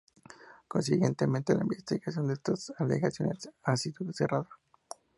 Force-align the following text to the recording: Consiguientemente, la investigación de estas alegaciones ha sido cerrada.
Consiguientemente, 0.67 1.53
la 1.53 1.61
investigación 1.61 2.25
de 2.25 2.33
estas 2.33 2.73
alegaciones 2.79 3.51
ha 3.65 3.77
sido 3.77 4.11
cerrada. 4.13 4.49